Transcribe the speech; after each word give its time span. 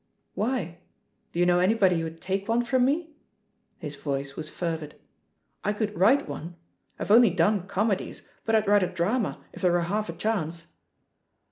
"Why? 0.33 0.79
Do 1.31 1.37
you 1.39 1.45
know 1.45 1.59
anybody 1.59 1.99
who'd 1.99 2.21
take 2.21 2.47
one 2.47 2.63
from 2.65 2.85
me?" 2.85 3.11
His 3.77 3.95
voice 3.95 4.35
was 4.35 4.49
fervid. 4.49 4.95
"I 5.63 5.73
could 5.73 5.95
write 5.95 6.25
onel 6.27 6.55
I've 6.97 7.11
only 7.11 7.29
done 7.29 7.67
comedies, 7.67 8.27
but 8.43 8.55
I'd 8.55 8.67
write 8.67 8.81
a 8.81 8.87
drama, 8.87 9.45
if 9.53 9.61
there 9.61 9.71
were 9.73 9.81
half 9.81 10.09
a 10.09 10.13
chance." 10.13 10.69